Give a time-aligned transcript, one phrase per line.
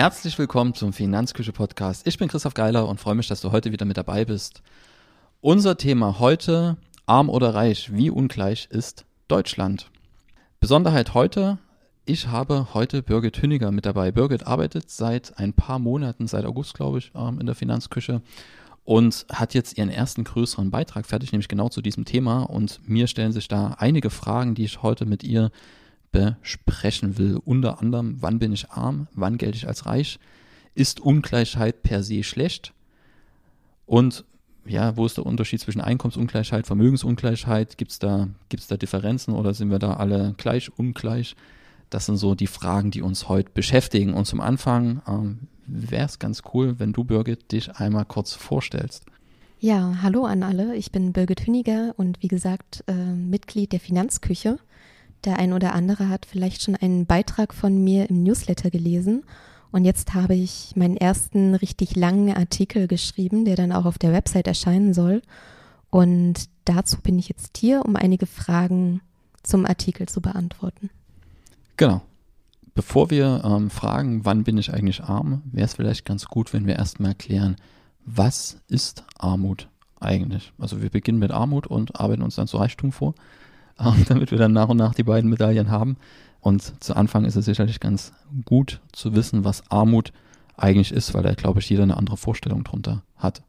[0.00, 2.06] Herzlich willkommen zum Finanzküche Podcast.
[2.06, 4.62] Ich bin Christoph Geiler und freue mich, dass du heute wieder mit dabei bist.
[5.42, 9.90] Unser Thema heute, arm oder reich, wie ungleich ist Deutschland?
[10.58, 11.58] Besonderheit heute,
[12.06, 14.10] ich habe heute Birgit Hünniger mit dabei.
[14.10, 18.22] Birgit arbeitet seit ein paar Monaten, seit August glaube ich, ähm, in der Finanzküche
[18.84, 22.44] und hat jetzt ihren ersten größeren Beitrag fertig, nämlich genau zu diesem Thema.
[22.44, 25.50] Und mir stellen sich da einige Fragen, die ich heute mit ihr
[26.12, 27.38] besprechen will.
[27.44, 30.18] Unter anderem, wann bin ich arm, wann gelte ich als reich,
[30.74, 32.72] ist Ungleichheit per se schlecht
[33.86, 34.24] und
[34.66, 37.76] ja, wo ist der Unterschied zwischen Einkommensungleichheit, Vermögensungleichheit?
[37.76, 41.34] Gibt es da, gibt's da Differenzen oder sind wir da alle gleich, ungleich?
[41.88, 44.14] Das sind so die Fragen, die uns heute beschäftigen.
[44.14, 49.06] Und zum Anfang ähm, wäre es ganz cool, wenn du, Birgit, dich einmal kurz vorstellst.
[49.58, 50.76] Ja, hallo an alle.
[50.76, 54.58] Ich bin Birgit Hüniger und wie gesagt äh, Mitglied der Finanzküche.
[55.24, 59.24] Der ein oder andere hat vielleicht schon einen Beitrag von mir im Newsletter gelesen.
[59.70, 64.12] Und jetzt habe ich meinen ersten richtig langen Artikel geschrieben, der dann auch auf der
[64.12, 65.22] Website erscheinen soll.
[65.90, 69.00] Und dazu bin ich jetzt hier, um einige Fragen
[69.42, 70.90] zum Artikel zu beantworten.
[71.76, 72.02] Genau.
[72.74, 76.66] Bevor wir ähm, fragen, wann bin ich eigentlich arm, wäre es vielleicht ganz gut, wenn
[76.66, 77.56] wir erstmal erklären,
[78.04, 80.52] was ist Armut eigentlich?
[80.58, 83.14] Also wir beginnen mit Armut und arbeiten uns dann zu Reichtum vor.
[84.08, 85.96] damit wir dann nach und nach die beiden Medaillen haben.
[86.40, 88.12] Und zu Anfang ist es sicherlich ganz
[88.44, 90.12] gut zu wissen, was Armut
[90.56, 93.42] eigentlich ist, weil da, glaube ich, jeder eine andere Vorstellung drunter hat.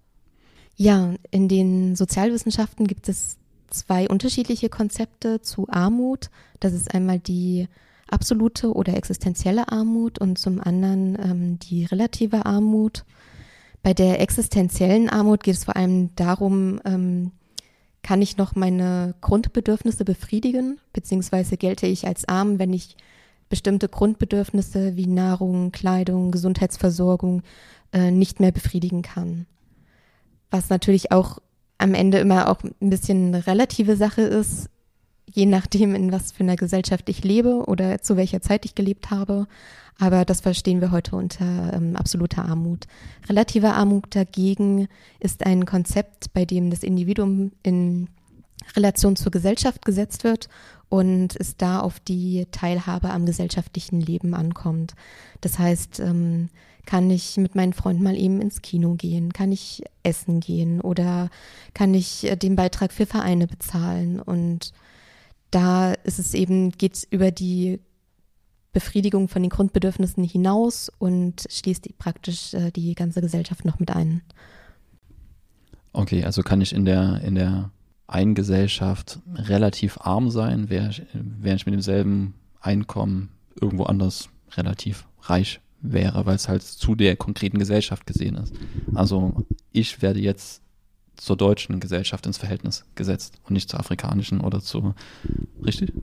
[0.75, 3.37] Ja, in den Sozialwissenschaften gibt es
[3.69, 6.29] zwei unterschiedliche Konzepte zu Armut.
[6.59, 7.67] Das ist einmal die
[8.07, 13.05] absolute oder existenzielle Armut und zum anderen ähm, die relative Armut.
[13.83, 17.31] Bei der existenziellen Armut geht es vor allem darum, ähm,
[18.03, 22.98] kann ich noch meine Grundbedürfnisse befriedigen, beziehungsweise gelte ich als arm, wenn ich
[23.49, 27.43] bestimmte Grundbedürfnisse wie Nahrung, Kleidung, Gesundheitsversorgung
[27.93, 29.45] äh, nicht mehr befriedigen kann.
[30.49, 31.39] Was natürlich auch
[31.77, 34.70] am Ende immer auch ein bisschen eine relative Sache ist,
[35.26, 39.11] je nachdem, in was für einer Gesellschaft ich lebe oder zu welcher Zeit ich gelebt
[39.11, 39.47] habe.
[39.99, 42.87] Aber das verstehen wir heute unter ähm, absoluter Armut.
[43.29, 44.87] Relative Armut dagegen
[45.19, 48.09] ist ein Konzept, bei dem das Individuum in
[48.75, 50.49] Relation zur Gesellschaft gesetzt wird
[50.89, 54.93] und es da auf die Teilhabe am gesellschaftlichen Leben ankommt.
[55.41, 56.49] Das heißt, ähm,
[56.85, 59.33] kann ich mit meinen Freunden mal eben ins Kino gehen?
[59.33, 60.81] Kann ich essen gehen?
[60.81, 61.29] Oder
[61.73, 64.19] kann ich äh, den Beitrag für Vereine bezahlen?
[64.19, 64.73] Und
[65.52, 67.79] da ist es eben, geht über die
[68.73, 73.92] Befriedigung von den Grundbedürfnissen hinaus und schließt die praktisch äh, die ganze Gesellschaft noch mit
[73.92, 74.21] ein.
[75.93, 77.71] Okay, also kann ich in der, in der
[78.08, 80.99] einen Gesellschaft relativ arm sein, während
[81.43, 87.58] ich mit demselben Einkommen irgendwo anders relativ reich wäre, weil es halt zu der konkreten
[87.58, 88.53] Gesellschaft gesehen ist.
[88.93, 90.61] Also ich werde jetzt
[91.15, 94.93] zur deutschen Gesellschaft ins Verhältnis gesetzt und nicht zur afrikanischen oder zu,
[95.64, 95.93] richtig?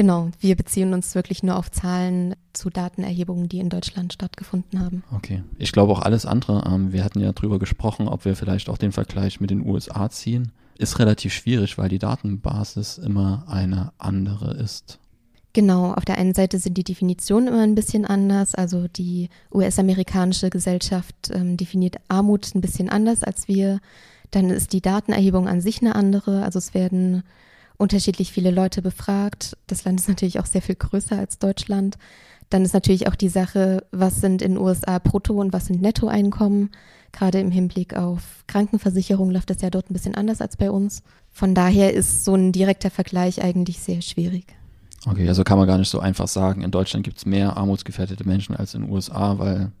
[0.00, 5.04] Genau, wir beziehen uns wirklich nur auf Zahlen zu Datenerhebungen, die in Deutschland stattgefunden haben.
[5.14, 8.70] Okay, ich glaube auch alles andere, ähm, wir hatten ja drüber gesprochen, ob wir vielleicht
[8.70, 13.92] auch den Vergleich mit den USA ziehen, ist relativ schwierig, weil die Datenbasis immer eine
[13.98, 14.98] andere ist.
[15.52, 18.54] Genau, auf der einen Seite sind die Definitionen immer ein bisschen anders.
[18.54, 23.80] Also die US-amerikanische Gesellschaft ähm, definiert Armut ein bisschen anders als wir.
[24.30, 26.42] Dann ist die Datenerhebung an sich eine andere.
[26.42, 27.22] Also es werden
[27.80, 29.56] unterschiedlich viele Leute befragt.
[29.66, 31.96] Das Land ist natürlich auch sehr viel größer als Deutschland.
[32.50, 35.80] Dann ist natürlich auch die Sache, was sind in den USA Brutto- und was sind
[35.80, 36.70] Nettoeinkommen.
[37.12, 41.02] Gerade im Hinblick auf Krankenversicherung läuft das ja dort ein bisschen anders als bei uns.
[41.30, 44.46] Von daher ist so ein direkter Vergleich eigentlich sehr schwierig.
[45.06, 48.26] Okay, also kann man gar nicht so einfach sagen, in Deutschland gibt es mehr armutsgefährdete
[48.26, 49.72] Menschen als in den USA, weil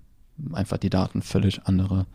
[0.52, 2.06] einfach die Daten völlig andere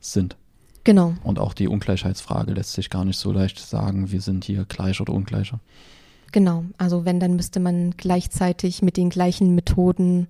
[0.00, 0.36] sind.
[0.84, 1.14] Genau.
[1.22, 5.00] Und auch die Ungleichheitsfrage lässt sich gar nicht so leicht sagen, wir sind hier gleich
[5.00, 5.60] oder ungleicher.
[6.32, 10.28] Genau, also wenn, dann müsste man gleichzeitig mit den gleichen Methoden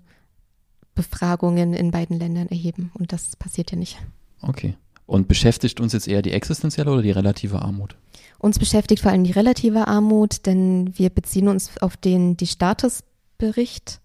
[0.95, 2.91] Befragungen in beiden Ländern erheben.
[2.95, 3.99] Und das passiert ja nicht.
[4.43, 4.77] Okay.
[5.07, 7.97] Und beschäftigt uns jetzt eher die existenzielle oder die relative Armut?
[8.39, 14.01] Uns beschäftigt vor allem die relative Armut, denn wir beziehen uns auf den die Statusbericht,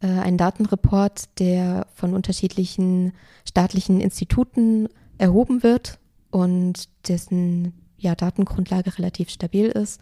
[0.00, 3.12] äh, einen Datenreport, der von unterschiedlichen
[3.44, 5.98] staatlichen Instituten erhoben wird
[6.30, 10.00] und dessen ja, Datengrundlage relativ stabil ist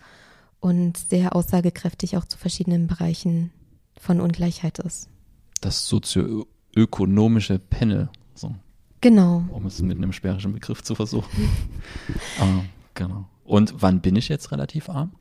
[0.60, 3.52] und sehr aussagekräftig auch zu verschiedenen Bereichen
[4.00, 5.08] von Ungleichheit ist.
[5.60, 8.08] Das sozioökonomische Panel.
[8.34, 8.54] So.
[9.00, 9.44] Genau.
[9.50, 11.28] Um es mit einem sperrischen Begriff zu versuchen.
[12.40, 12.60] ah,
[12.94, 13.26] genau.
[13.44, 15.12] Und wann bin ich jetzt relativ arm?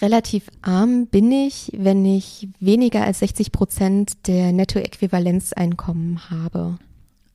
[0.00, 6.78] Relativ arm bin ich, wenn ich weniger als 60 Prozent der Nettoäquivalenzeinkommen habe.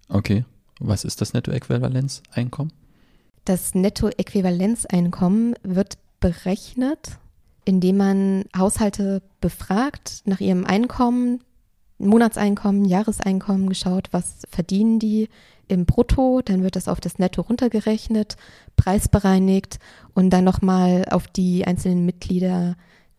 [0.07, 0.45] Okay.
[0.79, 2.73] Was ist das Nettoäquivalenzeinkommen?
[3.45, 7.19] Das Nettoäquivalenzeinkommen wird berechnet,
[7.65, 11.41] indem man Haushalte befragt nach ihrem Einkommen,
[11.99, 15.29] Monatseinkommen, Jahreseinkommen geschaut, was verdienen die
[15.67, 18.35] im Brutto, dann wird das auf das Netto runtergerechnet,
[18.75, 19.79] preisbereinigt
[20.13, 22.75] und dann nochmal auf die einzelnen Mitglieder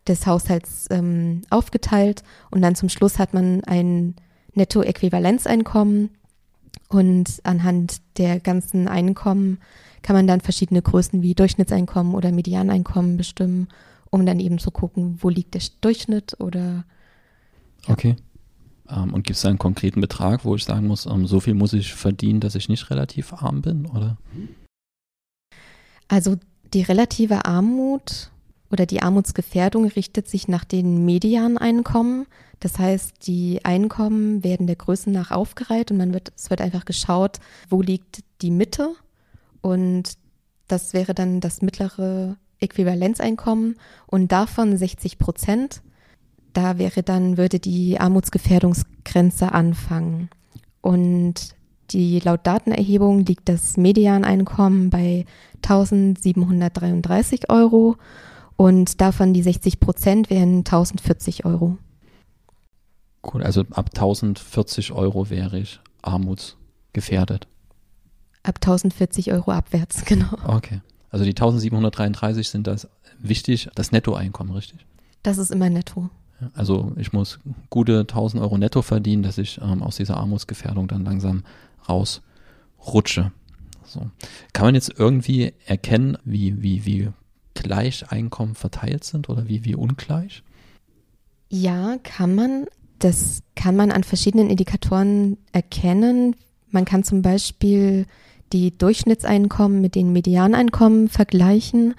[0.06, 2.22] des Haushalts ähm, aufgeteilt.
[2.50, 4.14] Und dann zum Schluss hat man ein
[4.52, 6.10] Nettoäquivalenzeinkommen
[6.94, 9.58] und anhand der ganzen Einkommen
[10.02, 13.66] kann man dann verschiedene Größen wie Durchschnittseinkommen oder Medianeinkommen bestimmen,
[14.10, 16.84] um dann eben zu gucken, wo liegt der Durchschnitt oder
[17.88, 17.94] ja.
[17.94, 18.16] Okay.
[18.88, 21.54] Ähm, und gibt es da einen konkreten Betrag, wo ich sagen muss, ähm, so viel
[21.54, 24.16] muss ich verdienen, dass ich nicht relativ arm bin, oder?
[26.06, 26.36] Also
[26.74, 28.30] die relative Armut
[28.70, 32.26] oder die Armutsgefährdung richtet sich nach den Medianeinkommen.
[32.60, 36.84] Das heißt, die Einkommen werden der Größe nach aufgereiht und man wird, es wird einfach
[36.84, 38.94] geschaut, wo liegt die Mitte.
[39.60, 40.16] Und
[40.68, 45.82] das wäre dann das mittlere Äquivalenzeinkommen und davon 60 Prozent
[46.54, 50.30] da wäre dann, würde die Armutsgefährdungsgrenze anfangen.
[50.80, 51.54] Und
[51.90, 57.96] die laut Datenerhebung liegt das Medianeinkommen bei 1733 Euro
[58.56, 61.76] und davon die 60 Prozent wären 1040 Euro.
[63.32, 67.46] Cool, also ab 1040 Euro wäre ich armutsgefährdet.
[68.42, 70.36] Ab 1040 Euro abwärts, genau.
[70.46, 70.80] Okay.
[71.10, 72.88] Also die 1733 sind das
[73.18, 74.84] wichtig, das Nettoeinkommen, richtig?
[75.22, 76.10] Das ist immer netto.
[76.54, 77.38] Also ich muss
[77.70, 81.44] gute 1000 Euro netto verdienen, dass ich ähm, aus dieser Armutsgefährdung dann langsam
[81.88, 83.32] rausrutsche.
[83.86, 84.10] So.
[84.52, 87.10] Kann man jetzt irgendwie erkennen, wie, wie, wie
[87.54, 90.42] gleich Einkommen verteilt sind oder wie, wie ungleich?
[91.48, 92.66] Ja, kann man.
[92.98, 96.36] Das kann man an verschiedenen Indikatoren erkennen.
[96.70, 98.06] Man kann zum Beispiel
[98.52, 101.94] die Durchschnittseinkommen mit den Medianeinkommen vergleichen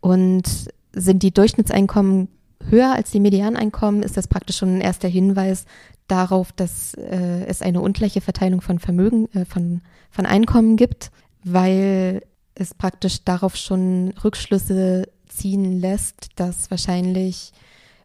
[0.00, 0.44] und
[0.92, 2.28] sind die Durchschnittseinkommen
[2.68, 5.66] höher als die Medianeinkommen, ist das praktisch schon ein erster Hinweis
[6.08, 9.80] darauf, dass äh, es eine ungleiche Verteilung von Vermögen, äh, von,
[10.10, 11.10] von Einkommen gibt,
[11.42, 12.22] weil
[12.54, 17.52] es praktisch darauf schon Rückschlüsse ziehen lässt, dass wahrscheinlich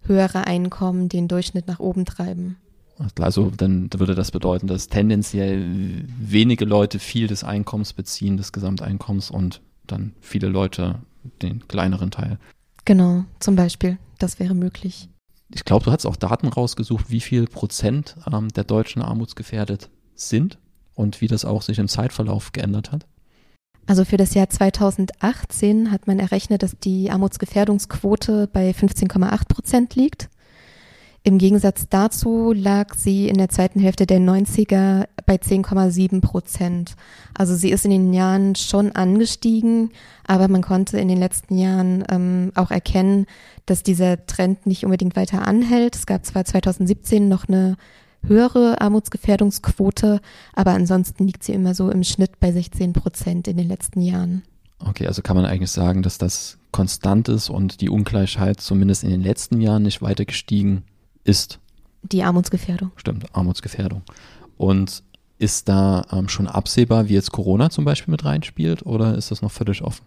[0.04, 2.58] höhere Einkommen den Durchschnitt nach oben treiben.
[3.18, 9.32] Also dann würde das bedeuten, dass tendenziell wenige Leute viel des Einkommens beziehen, des Gesamteinkommens
[9.32, 10.96] und dann viele Leute
[11.42, 12.38] den kleineren Teil.
[12.86, 15.10] Genau, zum Beispiel das wäre möglich.
[15.52, 20.60] Ich glaube, du hast auch Daten rausgesucht, wie viel Prozent ähm, der Deutschen armutsgefährdet sind
[20.94, 23.08] und wie das auch sich im Zeitverlauf geändert hat.
[23.90, 30.30] Also für das Jahr 2018 hat man errechnet, dass die Armutsgefährdungsquote bei 15,8 Prozent liegt.
[31.24, 36.96] Im Gegensatz dazu lag sie in der zweiten Hälfte der 90er bei 10,7 Prozent.
[37.36, 39.90] Also sie ist in den Jahren schon angestiegen,
[40.24, 43.26] aber man konnte in den letzten Jahren ähm, auch erkennen,
[43.66, 45.96] dass dieser Trend nicht unbedingt weiter anhält.
[45.96, 47.76] Es gab zwar 2017 noch eine
[48.26, 50.22] höhere Armutsgefährdungsquote,
[50.54, 54.44] aber ansonsten liegt sie immer so im Schnitt bei 16 Prozent in den letzten Jahren.
[54.80, 59.10] Okay, also kann man eigentlich sagen, dass das konstant ist und die Ungleichheit zumindest in
[59.10, 60.84] den letzten Jahren nicht weiter gestiegen
[61.24, 61.60] ist.
[62.04, 62.92] Die Armutsgefährdung.
[62.96, 64.04] Stimmt, Armutsgefährdung.
[64.58, 65.04] Und
[65.38, 69.42] ist da ähm, schon absehbar, wie jetzt Corona zum Beispiel mit reinspielt oder ist das
[69.42, 70.06] noch völlig offen?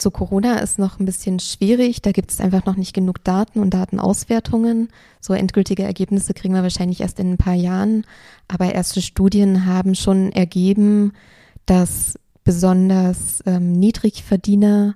[0.00, 2.00] Zu Corona ist noch ein bisschen schwierig.
[2.00, 4.88] Da gibt es einfach noch nicht genug Daten und Datenauswertungen.
[5.20, 8.06] So endgültige Ergebnisse kriegen wir wahrscheinlich erst in ein paar Jahren.
[8.48, 11.12] Aber erste Studien haben schon ergeben,
[11.66, 12.14] dass
[12.44, 14.94] besonders ähm, Niedrigverdiener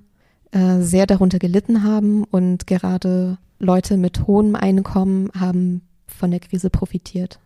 [0.53, 6.71] äh, sehr darunter gelitten haben und gerade Leute mit hohem Einkommen haben von der Krise
[6.71, 7.41] profitiert.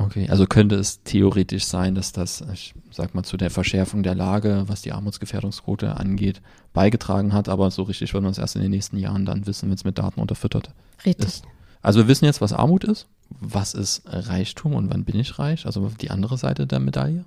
[0.00, 4.14] Okay, also könnte es theoretisch sein, dass das, ich sag mal, zu der Verschärfung der
[4.14, 6.40] Lage, was die Armutsgefährdungsquote angeht,
[6.72, 9.68] beigetragen hat, aber so richtig würden wir es erst in den nächsten Jahren dann wissen,
[9.68, 10.70] wenn es mit Daten unterfüttert
[11.04, 11.26] richtig.
[11.26, 11.44] ist.
[11.82, 13.06] Also wir wissen jetzt, was Armut ist,
[13.40, 17.24] was ist Reichtum und wann bin ich reich, also die andere Seite der Medaille.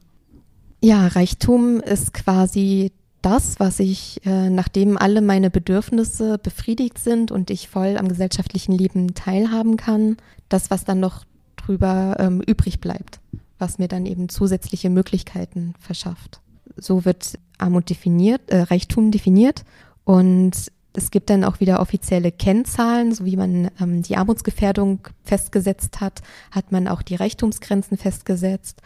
[0.82, 7.50] Ja, Reichtum ist quasi das, was ich, äh, nachdem alle meine Bedürfnisse befriedigt sind und
[7.50, 10.18] ich voll am gesellschaftlichen Leben teilhaben kann,
[10.50, 11.24] das, was dann noch
[11.66, 13.20] drüber ähm, übrig bleibt,
[13.60, 16.42] was mir dann eben zusätzliche Möglichkeiten verschafft.
[16.78, 19.64] So wird Armut definiert, äh, Reichtum definiert
[20.04, 20.52] und
[20.94, 26.22] es gibt dann auch wieder offizielle Kennzahlen, so wie man ähm, die Armutsgefährdung festgesetzt hat,
[26.52, 28.82] hat man auch die Reichtumsgrenzen festgesetzt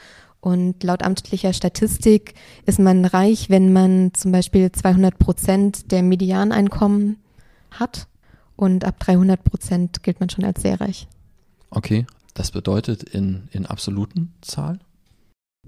[0.46, 2.36] und laut amtlicher Statistik
[2.68, 7.18] ist man reich, wenn man zum Beispiel 200 Prozent der Medianeinkommen
[7.72, 8.08] hat.
[8.56, 11.08] und ab 300 Prozent gilt man schon als sehr reich.
[11.72, 12.06] Okay,
[12.36, 14.82] das bedeutet in, in absoluten Zahlen?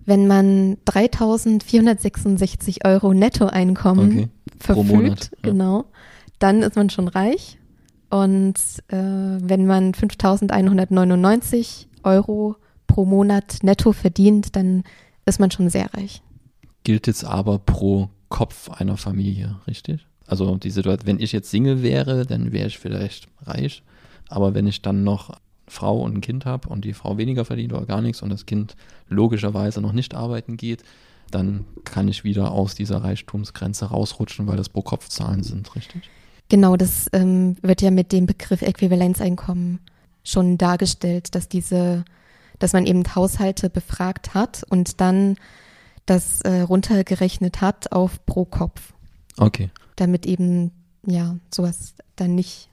[0.05, 4.27] Wenn man 3.466 Euro Nettoeinkommen Okay.
[4.59, 5.49] verfügt, Monat, ja.
[5.49, 5.85] genau,
[6.37, 7.57] dann ist man schon reich.
[8.09, 8.55] Und
[8.89, 12.55] äh, wenn man 5.199 Euro
[12.85, 14.83] pro Monat netto verdient, dann
[15.25, 16.21] ist man schon sehr reich.
[16.83, 20.05] Gilt jetzt aber pro Kopf einer Familie, richtig?
[20.25, 23.83] Also die Situation, wenn ich jetzt Single wäre, dann wäre ich vielleicht reich.
[24.29, 25.31] Aber wenn ich dann noch
[25.67, 28.45] Frau und ein Kind habe und die Frau weniger verdient oder gar nichts und das
[28.45, 28.75] Kind
[29.09, 30.83] logischerweise noch nicht arbeiten geht,
[31.31, 36.09] dann kann ich wieder aus dieser Reichtumsgrenze rausrutschen, weil das pro Kopf Zahlen sind, richtig?
[36.49, 39.79] Genau, das ähm, wird ja mit dem Begriff Äquivalenzeinkommen
[40.23, 42.05] schon dargestellt, dass diese,
[42.59, 45.35] dass man eben Haushalte befragt hat und dann
[46.05, 48.93] das äh, runtergerechnet hat auf pro Kopf,
[49.37, 49.69] Okay.
[49.97, 50.71] damit eben
[51.05, 52.69] ja sowas dann nicht.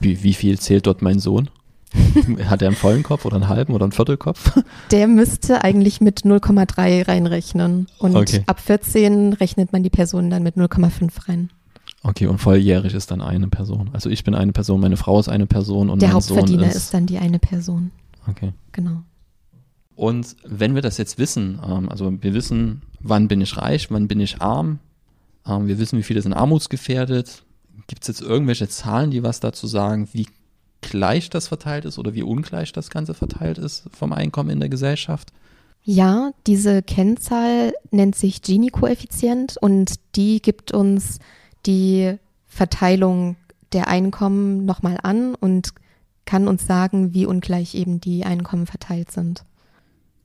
[0.00, 1.48] Wie, wie viel zählt dort mein Sohn?
[2.46, 4.58] Hat er einen vollen Kopf oder einen halben oder einen Viertelkopf?
[4.90, 8.42] Der müsste eigentlich mit 0,3 reinrechnen und Okay.
[8.46, 11.50] ab 14 rechnet man die Person dann mit 0,5 rein.
[12.02, 13.90] Okay, und volljährig ist dann eine Person.
[13.92, 16.68] Also ich bin eine Person, meine Frau ist eine Person und Der mein Sohn Hauptverdiener
[16.68, 17.90] ist, ist dann die eine Person,
[18.28, 18.52] Okay.
[18.72, 19.02] genau.
[19.96, 24.08] Und wenn wir das jetzt wissen, ähm, also wir wissen, wann bin ich reich, wann
[24.08, 24.80] bin ich arm,
[25.46, 27.44] ähm, wir wissen, wie viele sind armutsgefährdet.
[27.86, 30.26] Gibt es jetzt irgendwelche Zahlen, die was dazu sagen, wie
[30.80, 34.68] gleich das verteilt ist oder wie ungleich das Ganze verteilt ist vom Einkommen in der
[34.68, 35.32] Gesellschaft?
[35.82, 41.18] Ja, diese Kennzahl nennt sich Gini-Koeffizient und die gibt uns
[41.66, 42.16] die
[42.46, 43.36] Verteilung
[43.72, 45.70] der Einkommen nochmal an und
[46.24, 49.44] kann uns sagen, wie ungleich eben die Einkommen verteilt sind.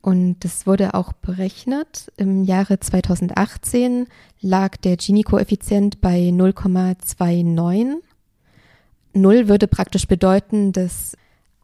[0.09, 2.11] Und das wurde auch berechnet.
[2.17, 4.07] Im Jahre 2018
[4.41, 7.97] lag der Gini-Koeffizient bei 0,29.
[9.13, 11.15] Null würde praktisch bedeuten, dass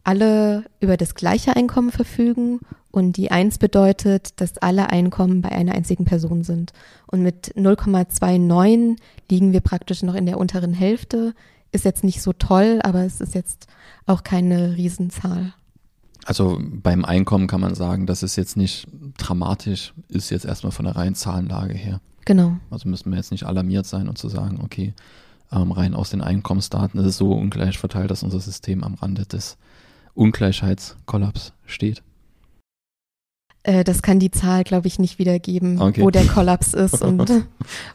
[0.04, 2.60] alle über das gleiche Einkommen verfügen
[2.92, 6.72] und die Eins bedeutet, dass alle Einkommen bei einer einzigen Person sind.
[7.08, 8.96] Und mit 0,29
[9.28, 11.34] liegen wir praktisch noch in der unteren Hälfte.
[11.72, 13.66] Ist jetzt nicht so toll, aber es ist jetzt
[14.06, 15.52] auch keine Riesenzahl.
[16.24, 20.84] Also beim Einkommen kann man sagen, dass es jetzt nicht dramatisch ist, jetzt erstmal von
[20.86, 22.00] der reinen Zahlenlage her.
[22.24, 22.56] Genau.
[22.70, 24.94] Also müssen wir jetzt nicht alarmiert sein und zu sagen, okay,
[25.52, 29.26] ähm, rein aus den Einkommensdaten ist es so ungleich verteilt, dass unser System am Rande
[29.26, 29.56] des
[30.14, 32.02] Ungleichheitskollaps steht.
[33.62, 36.02] Äh, das kann die Zahl, glaube ich, nicht wiedergeben, Okay.
[36.02, 37.30] wo der Kollaps ist und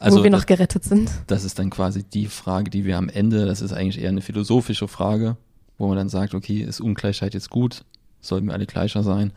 [0.00, 1.10] Also wo wir noch das, gerettet sind.
[1.26, 4.20] das ist dann quasi die Frage, die wir am Ende, das ist eigentlich eher eine
[4.22, 5.36] philosophische Frage,
[5.78, 7.84] wo man dann sagt, okay, ist Ungleichheit jetzt gut?
[8.22, 9.32] Sollten wir alle gleicher sein?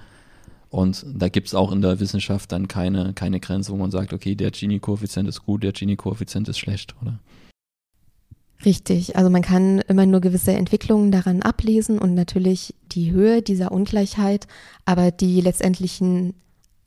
[0.69, 4.13] Und da gibt es auch in der Wissenschaft dann keine, keine Grenze, wo man sagt,
[4.13, 7.19] okay, der Gini-Koeffizient ist gut, der Gini-Koeffizient ist schlecht, oder?
[8.63, 13.71] Richtig, also man kann immer nur gewisse Entwicklungen daran ablesen und natürlich die Höhe dieser
[13.71, 14.47] Ungleichheit,
[14.85, 16.33] aber die letztendlichen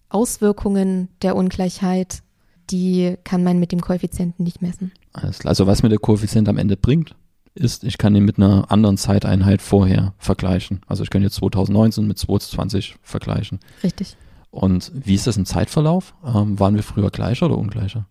[0.08, 2.22] Auswirkungen der Ungleichheit,
[2.70, 4.92] die kann man mit dem Koeffizienten nicht messen.
[5.12, 5.50] Alles klar.
[5.50, 7.14] Also was mir der Koeffizient am Ende bringt,
[7.58, 10.80] ist, ich kann ihn mit einer anderen Zeiteinheit vorher vergleichen.
[10.86, 13.60] Also ich kann jetzt 2019 mit 2020 vergleichen.
[13.82, 14.16] Richtig.
[14.50, 16.14] Und wie ist das im Zeitverlauf?
[16.24, 18.06] Ähm, waren wir früher gleicher oder ungleicher?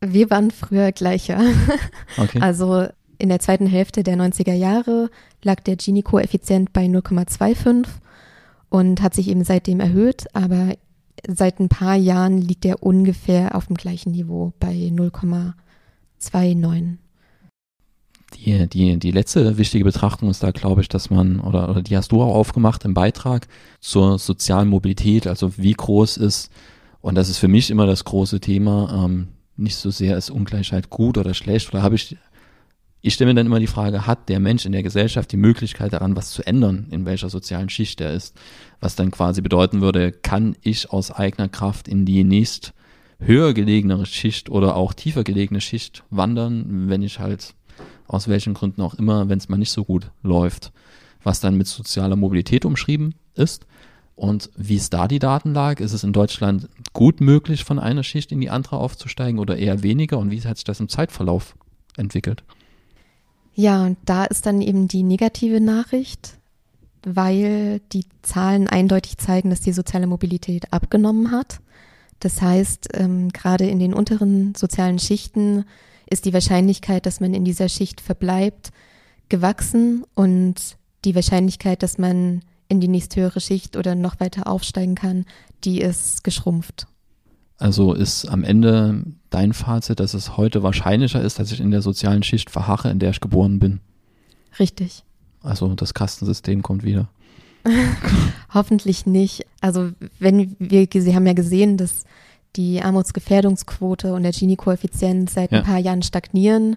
[0.00, 1.40] Wir waren früher gleicher.
[2.18, 2.40] Okay.
[2.40, 2.88] Also
[3.18, 5.10] in der zweiten Hälfte der 90er Jahre
[5.42, 7.86] lag der Gini-Koeffizient bei 0,25
[8.68, 10.74] und hat sich eben seitdem erhöht, aber
[11.26, 16.96] seit ein paar Jahren liegt er ungefähr auf dem gleichen Niveau bei 0,29.
[18.34, 21.96] Die, die, die letzte wichtige Betrachtung ist da, glaube ich, dass man, oder, oder die
[21.96, 23.46] hast du auch aufgemacht im Beitrag
[23.80, 26.50] zur sozialen Mobilität, also wie groß ist,
[27.00, 30.90] und das ist für mich immer das große Thema, ähm, nicht so sehr ist Ungleichheit
[30.90, 32.16] gut oder schlecht, oder habe ich,
[33.00, 35.92] ich stelle mir dann immer die Frage, hat der Mensch in der Gesellschaft die Möglichkeit
[35.92, 38.36] daran, was zu ändern, in welcher sozialen Schicht er ist,
[38.80, 42.72] was dann quasi bedeuten würde, kann ich aus eigener Kraft in die nächst
[43.24, 47.54] höher gelegene Schicht oder auch tiefer gelegene Schicht wandern, wenn ich halt
[48.12, 50.72] aus welchen Gründen auch immer, wenn es mal nicht so gut läuft,
[51.22, 53.66] was dann mit sozialer Mobilität umschrieben ist.
[54.14, 55.82] Und wie ist da die Datenlage?
[55.82, 59.82] Ist es in Deutschland gut möglich, von einer Schicht in die andere aufzusteigen oder eher
[59.82, 60.18] weniger?
[60.18, 61.56] Und wie hat sich das im Zeitverlauf
[61.96, 62.44] entwickelt?
[63.54, 66.38] Ja, und da ist dann eben die negative Nachricht,
[67.04, 71.60] weil die Zahlen eindeutig zeigen, dass die soziale Mobilität abgenommen hat.
[72.20, 75.64] Das heißt, ähm, gerade in den unteren sozialen Schichten
[76.12, 78.70] ist die Wahrscheinlichkeit, dass man in dieser Schicht verbleibt,
[79.28, 85.24] gewachsen und die Wahrscheinlichkeit, dass man in die nächsthöhere Schicht oder noch weiter aufsteigen kann,
[85.64, 86.86] die ist geschrumpft.
[87.58, 91.82] Also ist am Ende dein Fazit, dass es heute wahrscheinlicher ist, dass ich in der
[91.82, 93.80] sozialen Schicht verharre, in der ich geboren bin?
[94.58, 95.04] Richtig.
[95.42, 97.08] Also das Kastensystem kommt wieder.
[98.54, 99.46] Hoffentlich nicht.
[99.60, 102.04] Also wenn wir, Sie haben ja gesehen, dass
[102.56, 105.58] die Armutsgefährdungsquote und der Gini-Koeffizient seit ja.
[105.58, 106.76] ein paar Jahren stagnieren.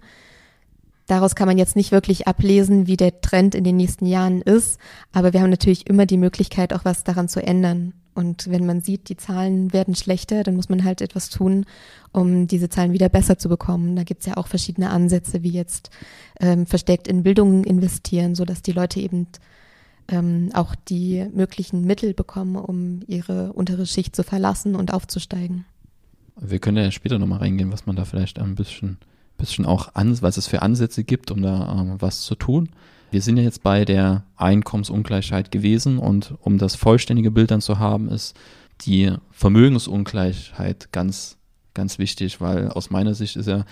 [1.08, 4.80] Daraus kann man jetzt nicht wirklich ablesen, wie der Trend in den nächsten Jahren ist,
[5.14, 7.94] aber wir haben natürlich immer die Möglichkeit, auch was daran zu ändern.
[8.16, 11.66] Und wenn man sieht, die Zahlen werden schlechter, dann muss man halt etwas tun,
[12.14, 13.96] um diese Zahlen wieder besser zu bekommen.
[13.98, 15.90] Da gibt's ja auch verschiedene Ansätze, wie jetzt
[16.40, 19.28] ähm, verstärkt in Bildung investieren, so dass die Leute eben
[20.08, 25.66] ähm, auch die möglichen Mittel bekommen, um ihre untere Schicht zu verlassen und aufzusteigen.
[26.40, 28.98] Wir können ja später nochmal reingehen, was man da vielleicht ein bisschen,
[29.38, 32.70] bisschen auch an, was es für Ansätze gibt, um da ähm, was zu tun.
[33.12, 37.80] Wir sind ja jetzt bei der Einkommensungleichheit gewesen und um das vollständige Bild dann zu
[37.80, 38.36] haben, ist
[38.82, 41.38] die Vermögensungleichheit ganz,
[41.74, 43.64] ganz wichtig, weil aus meiner Sicht ist ja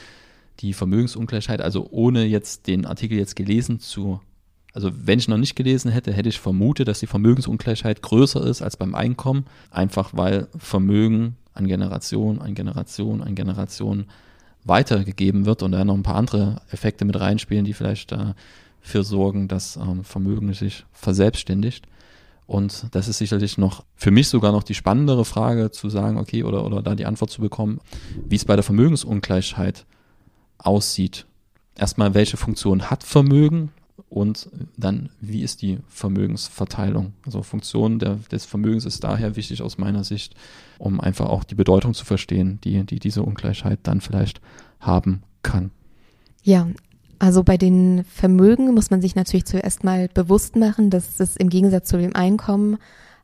[0.60, 4.22] die Vermögensungleichheit, also ohne jetzt den Artikel jetzt gelesen zu
[4.74, 8.62] also wenn ich noch nicht gelesen hätte, hätte ich vermutet, dass die Vermögensungleichheit größer ist
[8.62, 14.06] als beim Einkommen, einfach weil Vermögen an Generation, an Generation, an Generation
[14.64, 19.48] weitergegeben wird und da noch ein paar andere Effekte mit reinspielen, die vielleicht dafür sorgen,
[19.48, 21.86] dass ähm, Vermögen sich verselbstständigt.
[22.48, 26.44] Und das ist sicherlich noch für mich sogar noch die spannendere Frage zu sagen, okay,
[26.44, 27.80] oder, oder da die Antwort zu bekommen,
[28.28, 29.86] wie es bei der Vermögensungleichheit
[30.58, 31.26] aussieht.
[31.76, 33.72] Erstmal, welche Funktion hat Vermögen?
[34.14, 37.14] Und dann, wie ist die Vermögensverteilung?
[37.26, 40.36] Also Funktion der, des Vermögens ist daher wichtig aus meiner Sicht,
[40.78, 44.40] um einfach auch die Bedeutung zu verstehen, die, die diese Ungleichheit dann vielleicht
[44.80, 45.72] haben kann.
[46.44, 46.68] Ja,
[47.18, 51.50] also bei den Vermögen muss man sich natürlich zuerst mal bewusst machen, dass es im
[51.50, 52.78] Gegensatz zu dem Einkommen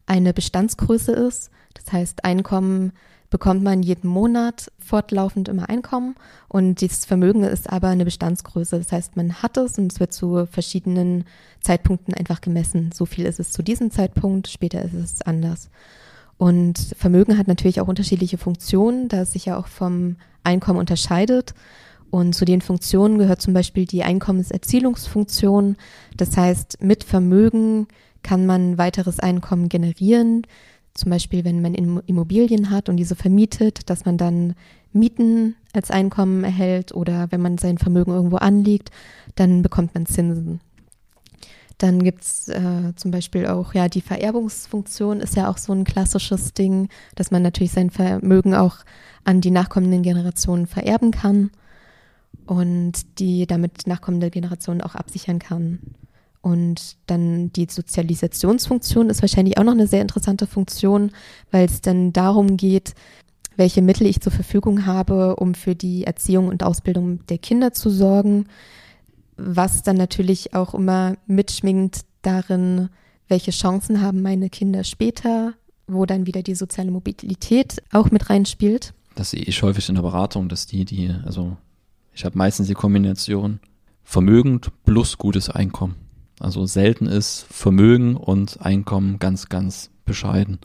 [0.08, 1.52] eine Bestandsgröße ist.
[1.76, 2.94] Das heißt, Einkommen
[3.30, 6.16] bekommt man jeden Monat fortlaufend immer Einkommen
[6.48, 8.78] und dieses Vermögen ist aber eine Bestandsgröße.
[8.78, 11.26] Das heißt, man hat es und es wird zu verschiedenen
[11.62, 12.92] Zeitpunkten einfach gemessen.
[12.94, 15.70] So viel ist es zu diesem Zeitpunkt, später ist es anders.
[16.38, 21.54] Und Vermögen hat natürlich auch unterschiedliche Funktionen, da es sich ja auch vom Einkommen unterscheidet.
[22.12, 25.76] Und zu den Funktionen gehört zum Beispiel die Einkommenserzielungsfunktion.
[26.18, 27.88] Das heißt, mit Vermögen
[28.24, 30.44] kann man weiteres Einkommen generieren.
[31.00, 34.54] Zum Beispiel, wenn man Immobilien hat und diese vermietet, dass man dann
[34.92, 38.92] Mieten als Einkommen erhält oder wenn man sein Vermögen irgendwo anlegt,
[39.36, 40.60] dann bekommt man Zinsen.
[41.78, 46.54] Dann gibt's äh, zum Beispiel auch, ja, die Vererbungsfunktion ist ja auch so ein klassisches
[46.54, 48.80] Ding, dass man natürlich sein Vermögen auch
[49.24, 51.52] an die nachkommenden Generationen vererben kann
[52.46, 55.80] und die damit nachkommende Generationen auch absichern kann.
[56.42, 61.12] Und dann die Sozialisationsfunktion ist wahrscheinlich auch noch eine sehr interessante Funktion,
[61.52, 62.94] weil es dann darum geht,
[63.58, 67.90] welche Mittel ich zur Verfügung habe, um für die Erziehung und Ausbildung der Kinder zu
[67.90, 68.46] sorgen,
[69.36, 72.90] was dann natürlich auch immer mitschwingt darin,
[73.28, 75.54] welche Chancen haben meine Kinder später,
[75.88, 78.94] wo dann wieder die soziale Mobilität auch mit reinspielt.
[79.16, 81.58] Das sehe ich häufig in der Beratung, dass die, die, also
[82.14, 83.60] ich habe meistens die Kombination
[84.04, 85.96] vermögend plus gutes Einkommen.
[86.40, 90.60] Also selten ist Vermögen und Einkommen ganz, ganz bescheiden.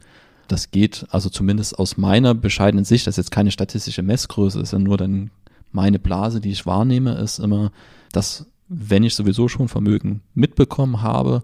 [0.47, 4.73] Das geht also zumindest aus meiner bescheidenen Sicht, das ist jetzt keine statistische Messgröße, ist
[4.73, 5.31] ja nur dann
[5.73, 7.73] meine Blase, die ich wahrnehme, ist immer,
[8.13, 11.43] dass wenn ich sowieso schon Vermögen mitbekommen habe,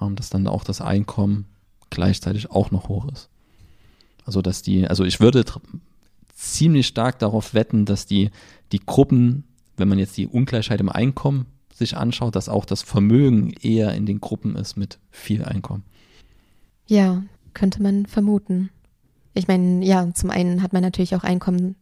[0.00, 1.46] ähm, dass dann auch das Einkommen
[1.90, 3.30] gleichzeitig auch noch hoch ist.
[4.24, 5.44] Also dass die, also ich würde
[6.34, 8.30] ziemlich stark darauf wetten, dass die,
[8.72, 9.44] die Gruppen,
[9.76, 14.06] wenn man jetzt die Ungleichheit im Einkommen sich anschaut, dass auch das Vermögen eher in
[14.06, 15.84] den Gruppen ist mit viel Einkommen.
[16.86, 17.22] Ja,
[17.54, 18.70] könnte man vermuten.
[19.34, 21.76] Ich meine, ja, zum einen hat man natürlich auch Einkommen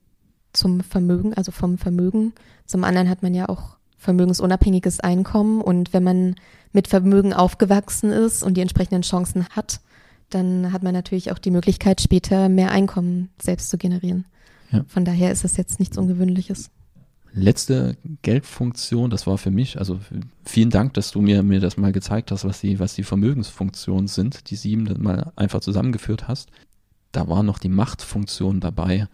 [0.52, 2.32] zum Vermögen, also vom Vermögen.
[2.66, 5.60] Zum anderen hat man ja auch vermögensunabhängiges Einkommen.
[5.60, 6.36] Und wenn man
[6.72, 9.80] mit Vermögen aufgewachsen ist und die entsprechenden Chancen hat,
[10.30, 14.26] dann hat man natürlich auch die Möglichkeit, später mehr Einkommen selbst zu generieren.
[14.70, 14.84] Ja.
[14.86, 16.70] Von daher ist es jetzt nichts Ungewöhnliches
[17.32, 20.00] letzte Geldfunktion, das war für mich, also
[20.44, 24.08] vielen Dank, dass du mir, mir das mal gezeigt hast, was die, was die Vermögensfunktionen
[24.08, 26.50] sind, die sieben mal einfach zusammengeführt hast.
[27.12, 29.08] Da war noch die Machtfunktion dabei,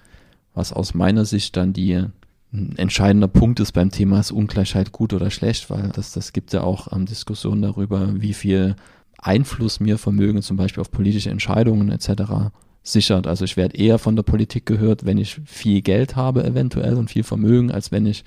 [0.54, 2.04] was aus meiner Sicht dann die
[2.52, 6.52] ein entscheidender Punkt ist beim Thema ist Ungleichheit gut oder schlecht, weil das, das gibt
[6.52, 8.76] ja auch ähm, Diskussionen darüber, wie viel
[9.18, 12.52] Einfluss mir Vermögen zum Beispiel auf politische Entscheidungen etc
[12.86, 13.26] sichert.
[13.26, 17.10] Also ich werde eher von der Politik gehört, wenn ich viel Geld habe eventuell und
[17.10, 18.24] viel Vermögen, als wenn ich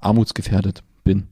[0.00, 1.26] armutsgefährdet bin.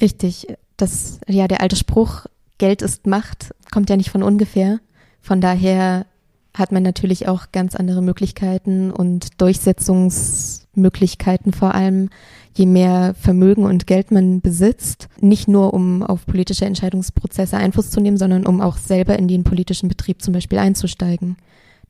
[0.00, 0.46] Richtig.
[0.76, 2.26] Das, ja, der alte Spruch,
[2.58, 4.80] Geld ist Macht, kommt ja nicht von ungefähr.
[5.20, 6.06] Von daher
[6.54, 12.10] hat man natürlich auch ganz andere Möglichkeiten und Durchsetzungsmöglichkeiten vor allem,
[12.54, 15.08] je mehr Vermögen und Geld man besitzt.
[15.20, 19.44] Nicht nur, um auf politische Entscheidungsprozesse Einfluss zu nehmen, sondern um auch selber in den
[19.44, 21.36] politischen Betrieb zum Beispiel einzusteigen.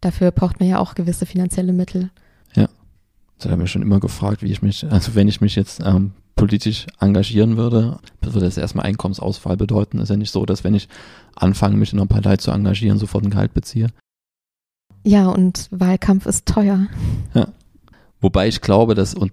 [0.01, 2.11] Dafür braucht man ja auch gewisse finanzielle Mittel.
[2.55, 2.69] Ja.
[3.39, 6.13] Das habe ich schon immer gefragt, wie ich mich, also wenn ich mich jetzt ähm,
[6.37, 9.99] politisch engagieren würde, würde das erstmal Einkommensausfall bedeuten.
[9.99, 10.89] Ist ja nicht so, dass wenn ich
[11.35, 13.89] anfange, mich in einer Partei zu engagieren, sofort ein Gehalt beziehe.
[15.05, 16.87] Ja, und Wahlkampf ist teuer.
[17.35, 17.49] Ja.
[18.21, 19.33] Wobei ich glaube, dass, und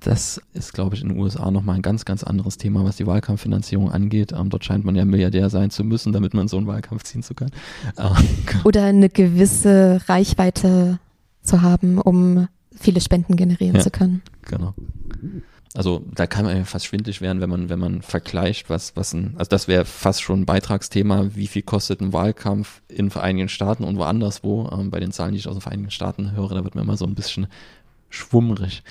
[0.00, 3.06] das ist, glaube ich, in den USA nochmal ein ganz, ganz anderes Thema, was die
[3.06, 4.32] Wahlkampffinanzierung angeht.
[4.32, 7.22] Ähm, dort scheint man ja Milliardär sein zu müssen, damit man so einen Wahlkampf ziehen
[7.22, 7.52] zu können.
[7.98, 8.16] Ähm,
[8.64, 10.98] Oder eine gewisse Reichweite
[11.42, 14.22] zu haben, um viele Spenden generieren ja, zu können.
[14.42, 14.74] Genau.
[15.74, 19.12] Also da kann man ja fast schwindlig werden, wenn man, wenn man vergleicht, was, was
[19.12, 23.48] ein, also das wäre fast schon ein Beitragsthema, wie viel kostet ein Wahlkampf in Vereinigten
[23.48, 24.68] Staaten und woanders wo.
[24.72, 26.96] Ähm, bei den Zahlen, die ich aus den Vereinigten Staaten höre, da wird mir immer
[26.96, 27.48] so ein bisschen
[28.08, 28.82] schwummrig.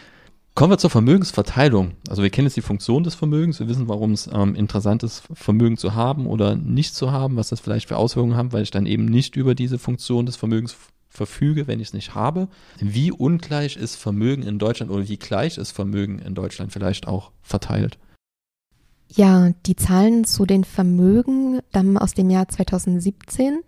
[0.54, 1.92] Kommen wir zur Vermögensverteilung.
[2.10, 5.24] Also wir kennen jetzt die Funktion des Vermögens, wir wissen, warum es ähm, interessant ist,
[5.34, 8.72] Vermögen zu haben oder nicht zu haben, was das vielleicht für Auswirkungen hat, weil ich
[8.72, 10.76] dann eben nicht über diese Funktion des Vermögens
[11.18, 12.48] verfüge, wenn ich es nicht habe.
[12.80, 17.32] Wie ungleich ist Vermögen in Deutschland oder wie gleich ist Vermögen in Deutschland vielleicht auch
[17.42, 17.98] verteilt?
[19.10, 23.62] Ja, die Zahlen zu den Vermögen stammen aus dem Jahr 2017.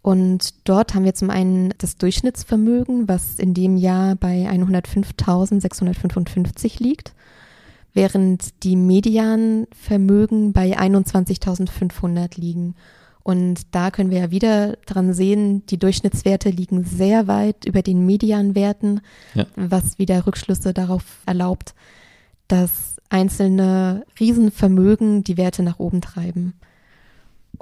[0.00, 7.12] Und dort haben wir zum einen das Durchschnittsvermögen, was in dem Jahr bei 105.655 liegt,
[7.92, 12.74] während die Medianvermögen bei 21.500 liegen.
[13.26, 18.06] Und da können wir ja wieder dran sehen, die Durchschnittswerte liegen sehr weit über den
[18.06, 19.00] Medianwerten,
[19.34, 19.46] ja.
[19.56, 21.74] was wieder Rückschlüsse darauf erlaubt,
[22.46, 26.54] dass einzelne Riesenvermögen die Werte nach oben treiben.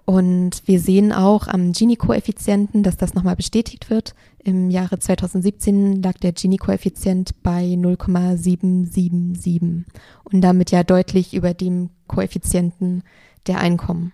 [0.04, 4.14] Und wir sehen auch am Gini-Koeffizienten, dass das nochmal bestätigt wird.
[4.40, 9.86] Im Jahre 2017 lag der Gini-Koeffizient bei 0,777
[10.24, 13.02] und damit ja deutlich über dem Koeffizienten
[13.46, 14.12] der Einkommen.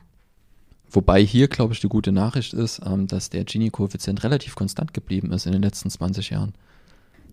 [0.90, 5.33] Wobei hier, glaube ich, die gute Nachricht ist, ähm, dass der Gini-Koeffizient relativ konstant geblieben
[5.33, 6.55] ist in den letzten 20 Jahren.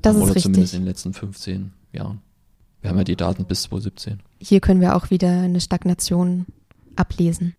[0.02, 0.44] Das Oder ist richtig.
[0.44, 2.22] zumindest in den letzten 15 Jahren.
[2.82, 4.22] Wir haben ja die Daten bis 2017.
[4.40, 6.46] Hier können wir auch wieder eine Stagnation
[6.96, 7.56] ablesen.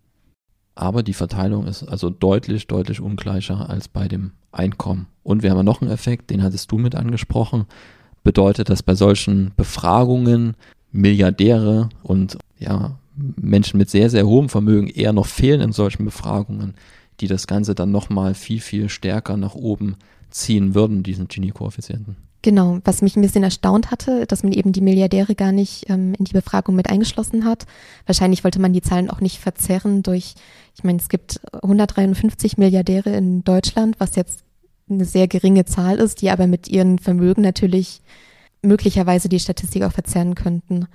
[0.75, 5.09] Aber die Verteilung ist also deutlich, deutlich ungleicher als bei dem Einkommen.
[5.25, 7.67] Und wir haben ja noch einen Effekt, den hattest du mit angesprochen.
[8.23, 10.55] Bedeutet, dass bei solchen Befragungen
[10.93, 12.99] Milliardäre und ja,
[13.37, 16.75] Menschen mit sehr, sehr hohem Vermögen eher noch fehlen in solchen Befragungen,
[17.21, 19.97] die das Ganze dann nochmal viel, viel stärker nach oben
[20.31, 22.17] ziehen würden, diesen Gini-Koeffizienten.
[22.43, 26.15] Genau, was mich ein bisschen erstaunt hatte, dass man eben die Milliardäre gar nicht ähm,
[26.17, 27.67] in die Befragung mit eingeschlossen hat.
[28.07, 30.35] Wahrscheinlich wollte man die Zahlen auch nicht verzerren durch,
[30.77, 34.45] ich meine, es gibt 153 Milliardäre in Deutschland, was jetzt
[34.89, 38.03] eine sehr geringe Zahl ist, die aber mit ihren Vermögen natürlich
[38.63, 40.87] möglicherweise die Statistik auch verzerren könnten.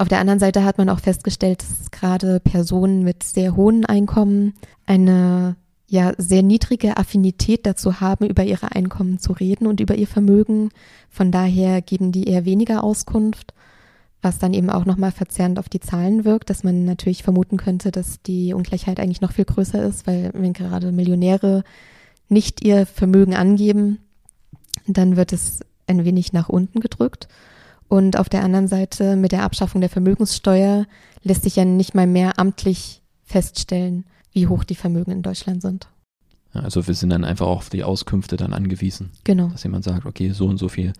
[0.00, 4.54] Auf der anderen Seite hat man auch festgestellt, dass gerade Personen mit sehr hohen Einkommen
[4.86, 5.56] eine
[5.88, 10.70] ja sehr niedrige Affinität dazu haben, über ihre Einkommen zu reden und über ihr Vermögen.
[11.10, 13.52] Von daher geben die eher weniger Auskunft,
[14.22, 17.90] was dann eben auch nochmal verzerrend auf die Zahlen wirkt, dass man natürlich vermuten könnte,
[17.90, 21.62] dass die Ungleichheit eigentlich noch viel größer ist, weil wenn gerade Millionäre
[22.30, 23.98] nicht ihr Vermögen angeben,
[24.86, 27.28] dann wird es ein wenig nach unten gedrückt.
[27.90, 30.86] Und auf der anderen Seite mit der Abschaffung der Vermögenssteuer
[31.24, 35.88] lässt sich ja nicht mal mehr amtlich feststellen, wie hoch die Vermögen in Deutschland sind.
[36.52, 39.10] Also wir sind dann einfach auf die Auskünfte dann angewiesen.
[39.24, 39.48] Genau.
[39.48, 40.92] Dass jemand sagt, okay, so und so viel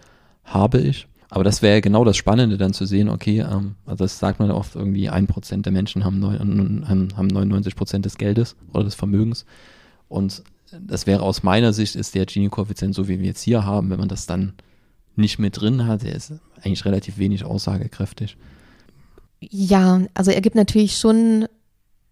[0.42, 1.06] habe ich.
[1.28, 4.50] Aber das wäre genau das Spannende dann zu sehen, okay, ähm, also das sagt man
[4.50, 8.82] oft irgendwie, ein Prozent der Menschen haben, neun, haben, haben 99 Prozent des Geldes oder
[8.82, 9.46] des Vermögens.
[10.08, 13.90] Und das wäre aus meiner Sicht ist der Gini-Koeffizient, so wie wir jetzt hier haben,
[13.90, 14.54] wenn man das dann
[15.16, 18.36] nicht mit drin hat, der ist eigentlich relativ wenig aussagekräftig.
[19.40, 21.46] Ja, also er gibt natürlich schon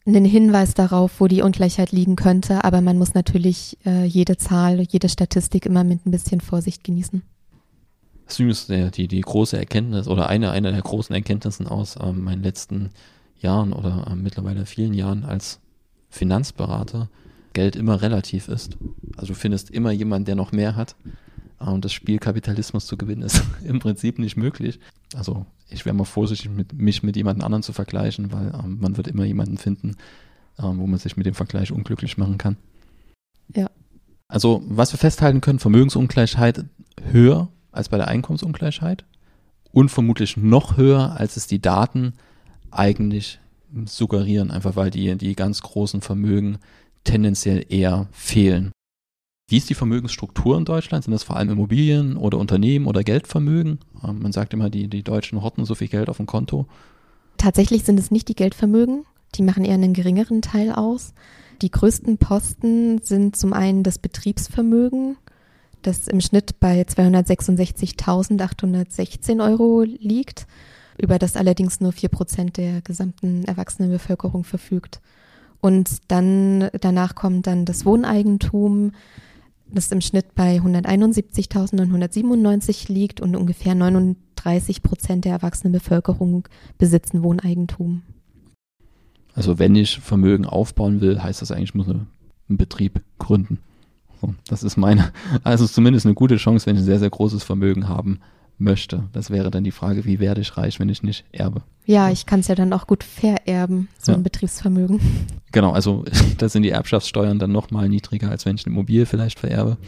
[0.07, 4.81] einen Hinweis darauf, wo die Ungleichheit liegen könnte, aber man muss natürlich äh, jede Zahl,
[4.81, 7.23] jede Statistik immer mit ein bisschen Vorsicht genießen.
[8.27, 12.43] Das ist die, die große Erkenntnis oder eine, eine der großen Erkenntnissen aus äh, meinen
[12.43, 12.91] letzten
[13.41, 15.61] Jahren oder äh, mittlerweile vielen Jahren als
[16.11, 17.09] Finanzberater.
[17.55, 18.77] Geld immer relativ ist.
[19.17, 20.95] Also du findest immer jemanden, der noch mehr hat.
[21.59, 24.79] Ah, und das Spiel Kapitalismus zu gewinnen ist im Prinzip nicht möglich.
[25.15, 28.97] Also ich wäre mal vorsichtig, mit, mich mit jemand anderen zu vergleichen, weil ähm, man
[28.97, 29.97] wird immer jemanden finden,
[30.59, 32.57] ähm, wo man sich mit dem Vergleich unglücklich machen kann.
[33.55, 33.71] Ja.
[34.29, 36.65] Also was wir festhalten können, Vermögensungleichheit
[37.11, 39.05] höher als bei der Einkommensungleichheit
[39.73, 42.15] und vermutlich noch höher, als es die Daten
[42.71, 43.41] eigentlich
[43.87, 46.59] suggerieren, einfach weil die, die ganz großen Vermögen
[47.05, 48.71] tendenziell eher fehlen.
[49.51, 51.05] Wie ist die Vermögensstruktur in Deutschland?
[51.05, 53.79] Sind das vor allem Immobilien oder Unternehmen oder Geldvermögen?
[54.07, 56.67] Ähm, man sagt immer, die, die Deutschen horten so viel Geld auf dem Konto.
[57.39, 59.07] Tatsächlich sind es nicht die Geldvermögen,
[59.37, 61.15] die machen eher einen geringeren Teil aus.
[61.63, 65.17] Die größten Posten sind zum einen das Betriebsvermögen,
[65.81, 70.47] das im Schnitt bei 266.816 Euro liegt,
[70.99, 75.01] über das allerdings nur vier Prozent der gesamten erwachsenen Bevölkerung verfügt.
[75.61, 78.93] Und dann danach kommt dann das Wohneigentum,
[79.73, 88.03] das im Schnitt bei 171.997 liegt und ungefähr 39 Prozent der erwachsenen Bevölkerung besitzen Wohneigentum.
[89.35, 92.09] Also wenn ich Vermögen aufbauen will, heißt das eigentlich, ich muss einen
[92.49, 93.59] Betrieb gründen.
[94.21, 95.13] So, das ist meine,
[95.45, 98.21] also zumindest eine gute Chance, wenn ich ein sehr, sehr großes Vermögen haben
[98.59, 99.05] möchte.
[99.13, 101.63] Das wäre dann die Frage, wie werde ich reich, wenn ich nicht erbe?
[101.87, 104.19] Ja, ich kann es ja dann auch gut vererben, so ja.
[104.19, 105.01] ein Betriebsvermögen.
[105.51, 106.05] Genau, also
[106.39, 109.79] da sind die Erbschaftssteuern dann nochmal niedriger, als wenn ich eine Immobilie vielleicht vererbe.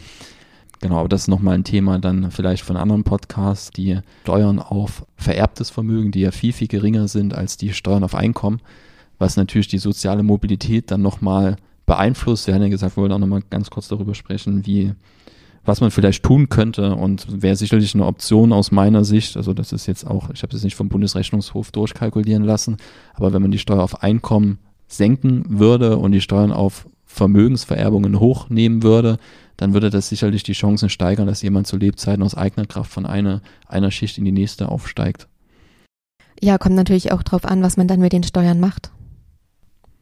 [0.79, 5.05] Genau, aber das ist nochmal ein Thema dann vielleicht von anderen Podcasts, die Steuern auf
[5.17, 8.59] vererbtes Vermögen, die ja viel, viel geringer sind als die Steuern auf Einkommen,
[9.19, 12.47] was natürlich die soziale Mobilität dann nochmal beeinflusst.
[12.47, 14.93] Wir haben ja gesagt, wir wollen auch nochmal ganz kurz darüber sprechen, wie
[15.63, 19.37] was man vielleicht tun könnte und wäre sicherlich eine Option aus meiner Sicht.
[19.37, 22.77] Also das ist jetzt auch, ich habe es nicht vom Bundesrechnungshof durchkalkulieren lassen,
[23.13, 28.83] aber wenn man die Steuer auf Einkommen senken würde und die Steuern auf Vermögensvererbungen hochnehmen
[28.83, 29.17] würde,
[29.57, 33.05] dann würde das sicherlich die Chancen steigern, dass jemand zu Lebzeiten aus eigener Kraft von
[33.05, 35.27] einer, einer Schicht in die nächste aufsteigt.
[36.41, 38.91] Ja, kommt natürlich auch drauf an, was man dann mit den Steuern macht.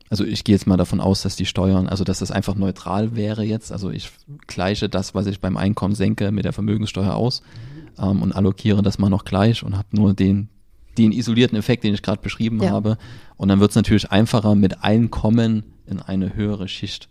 [0.10, 3.16] Also ich gehe jetzt mal davon aus, dass die Steuern, also dass das einfach neutral
[3.16, 3.72] wäre jetzt.
[3.72, 4.12] Also ich
[4.48, 7.44] gleiche das, was ich beim Einkommen senke, mit der Vermögenssteuer aus
[8.00, 10.50] ähm, und allokiere das mal noch gleich und habe nur den,
[10.98, 12.72] den isolierten Effekt, den ich gerade beschrieben ja.
[12.72, 12.98] habe.
[13.38, 17.08] Und dann wird es natürlich einfacher, mit Einkommen in eine höhere Schicht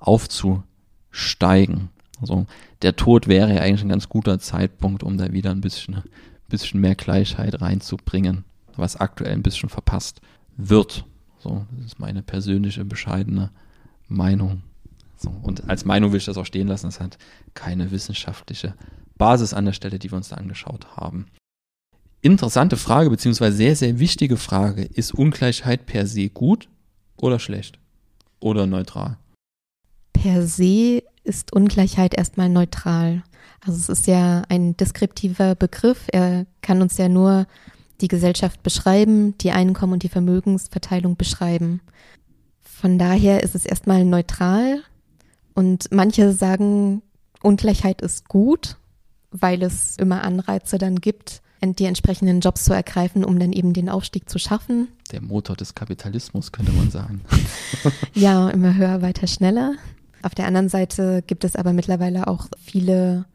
[0.00, 1.90] aufzusteigen.
[2.20, 2.46] Also
[2.82, 6.02] der Tod wäre ja eigentlich ein ganz guter Zeitpunkt, um da wieder ein bisschen,
[6.48, 8.44] bisschen mehr Gleichheit reinzubringen,
[8.76, 10.20] was aktuell ein bisschen verpasst
[10.56, 11.04] wird.
[11.42, 13.50] So, das ist meine persönliche, bescheidene
[14.08, 14.62] Meinung.
[15.16, 16.86] So, und als Meinung will ich das auch stehen lassen.
[16.86, 17.18] Das hat
[17.54, 18.74] keine wissenschaftliche
[19.16, 21.26] Basis an der Stelle, die wir uns da angeschaut haben.
[22.22, 24.82] Interessante Frage, beziehungsweise sehr, sehr wichtige Frage.
[24.82, 26.68] Ist Ungleichheit per se gut
[27.16, 27.78] oder schlecht?
[28.40, 29.16] Oder neutral?
[30.12, 33.22] Per se ist Ungleichheit erstmal neutral.
[33.60, 36.06] Also es ist ja ein deskriptiver Begriff.
[36.12, 37.46] Er kann uns ja nur
[38.00, 41.80] die Gesellschaft beschreiben, die Einkommen und die Vermögensverteilung beschreiben.
[42.60, 44.82] Von daher ist es erstmal neutral
[45.54, 47.02] und manche sagen,
[47.42, 48.76] Ungleichheit ist gut,
[49.30, 53.90] weil es immer Anreize dann gibt, die entsprechenden Jobs zu ergreifen, um dann eben den
[53.90, 54.88] Aufstieg zu schaffen.
[55.12, 57.20] Der Motor des Kapitalismus, könnte man sagen.
[58.14, 59.74] ja, immer höher, weiter, schneller.
[60.22, 63.26] Auf der anderen Seite gibt es aber mittlerweile auch viele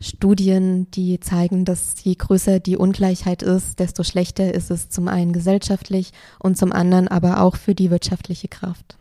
[0.00, 5.32] Studien, die zeigen, dass je größer die Ungleichheit ist, desto schlechter ist es zum einen
[5.32, 8.96] gesellschaftlich und zum anderen aber auch für die wirtschaftliche Kraft.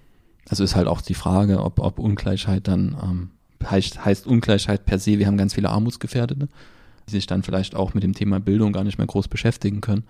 [0.50, 3.30] Also ist halt auch die Frage, ob, ob Ungleichheit dann ähm,
[3.70, 6.48] heißt, heißt Ungleichheit per se, wir haben ganz viele Armutsgefährdete,
[7.08, 10.04] die sich dann vielleicht auch mit dem Thema Bildung gar nicht mehr groß beschäftigen können,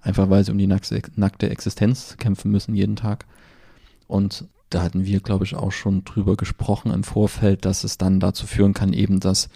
[0.00, 3.26] einfach weil sie um die nackte Existenz kämpfen müssen jeden Tag.
[4.06, 8.20] Und da hatten wir, glaube ich, auch schon drüber gesprochen im Vorfeld, dass es dann
[8.20, 9.48] dazu führen kann, eben, dass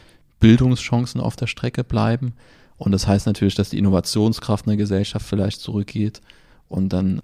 [0.43, 2.35] Bildungschancen auf der Strecke bleiben.
[2.77, 6.21] Und das heißt natürlich, dass die Innovationskraft einer Gesellschaft vielleicht zurückgeht
[6.69, 7.23] und dann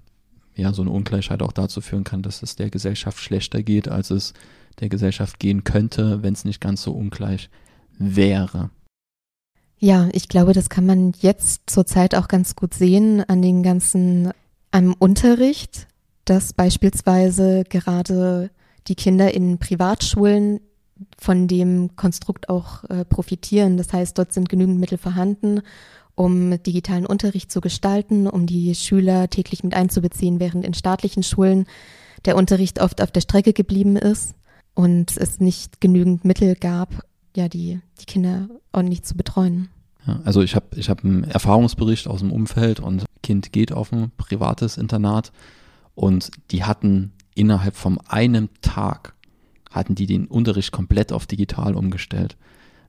[0.55, 4.09] ja so eine Ungleichheit auch dazu führen kann, dass es der Gesellschaft schlechter geht, als
[4.09, 4.33] es
[4.79, 7.49] der Gesellschaft gehen könnte, wenn es nicht ganz so ungleich
[7.97, 8.69] wäre.
[9.79, 14.31] Ja, ich glaube, das kann man jetzt zurzeit auch ganz gut sehen an den ganzen,
[14.71, 15.87] am Unterricht,
[16.23, 18.49] dass beispielsweise gerade
[18.87, 20.61] die Kinder in Privatschulen
[21.17, 23.77] von dem Konstrukt auch äh, profitieren.
[23.77, 25.61] Das heißt, dort sind genügend Mittel vorhanden,
[26.15, 31.65] um digitalen Unterricht zu gestalten, um die Schüler täglich mit einzubeziehen, während in staatlichen Schulen
[32.25, 34.35] der Unterricht oft auf der Strecke geblieben ist
[34.73, 37.03] und es nicht genügend Mittel gab,
[37.35, 39.69] ja, die, die Kinder ordentlich zu betreuen.
[40.05, 43.91] Ja, also ich habe ich hab einen Erfahrungsbericht aus dem Umfeld und Kind geht auf
[43.91, 45.31] ein privates Internat
[45.95, 49.13] und die hatten innerhalb von einem Tag
[49.69, 52.37] hatten die den Unterricht komplett auf digital umgestellt.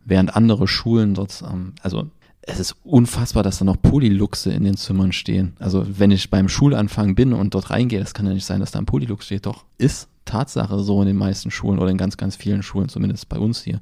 [0.04, 2.10] Während andere Schulen dort, ähm, also
[2.42, 5.54] es ist unfassbar, dass da noch Polyluxe in den Zimmern stehen.
[5.58, 8.70] Also wenn ich beim Schulanfang bin und dort reingehe, das kann ja nicht sein, dass
[8.70, 9.46] da ein Polylux steht.
[9.46, 13.28] Doch ist Tatsache so in den meisten Schulen oder in ganz, ganz vielen Schulen, zumindest
[13.28, 13.80] bei uns hier.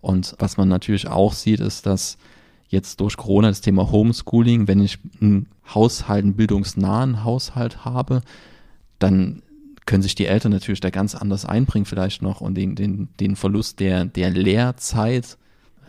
[0.00, 2.18] Und was man natürlich auch sieht, ist, dass
[2.68, 8.22] jetzt durch Corona das Thema Homeschooling, wenn ich einen Haushalt, einen bildungsnahen Haushalt habe,
[8.98, 9.42] dann
[9.88, 13.36] können sich die Eltern natürlich da ganz anders einbringen vielleicht noch und den, den, den
[13.36, 15.38] Verlust der, der Lehrzeit,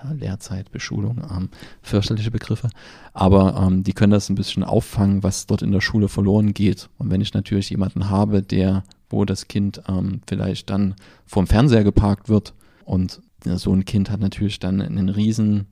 [0.02, 1.50] ja, Lehrzeit, Beschulung, ähm,
[1.82, 2.70] fürchterliche Begriffe,
[3.14, 6.90] aber ähm, die können das ein bisschen auffangen, was dort in der Schule verloren geht.
[6.98, 11.84] Und wenn ich natürlich jemanden habe, der, wo das Kind ähm, vielleicht dann vorm Fernseher
[11.84, 12.54] geparkt wird
[12.86, 15.68] und so ein Kind hat natürlich dann einen riesen,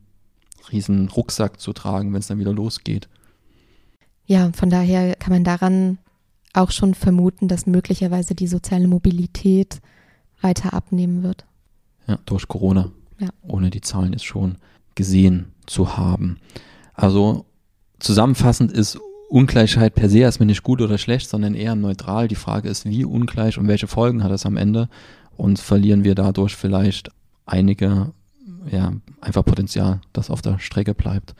[0.69, 3.07] riesen Rucksack zu tragen, wenn es dann wieder losgeht.
[4.25, 5.97] Ja, von daher kann man daran
[6.57, 9.81] auch schon vermuten, dass möglicherweise die soziale Mobilität
[10.41, 11.45] weiter abnehmen wird.
[12.07, 12.91] Ja, durch Corona.
[13.19, 13.29] Ja.
[13.41, 14.57] Ohne die Zahlen jetzt schon
[14.95, 16.39] gesehen zu haben.
[16.93, 17.45] Also
[17.99, 22.27] zusammenfassend ist Ungleichheit per se erstmal nicht gut oder schlecht, sondern eher neutral.
[22.27, 24.89] Die Frage ist, wie ungleich und welche Folgen hat es am Ende?
[25.35, 27.11] Und verlieren wir dadurch vielleicht
[27.45, 28.13] einige,
[28.71, 31.35] ja, einfach Potenzial, das auf der Strecke bleibt,